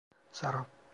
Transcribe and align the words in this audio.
Sara. 0.31 0.65